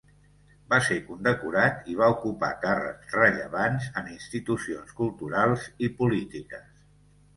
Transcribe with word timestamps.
Va 0.73 0.77
ser 0.85 0.95
condecorat 1.09 1.91
i 1.93 1.97
va 1.99 2.07
ocupar 2.15 2.49
càrrecs 2.65 3.13
rellevants 3.19 3.91
en 4.03 4.09
institucions 4.15 4.97
culturals 5.03 5.69
i 5.89 5.93
polítiques. 6.01 6.69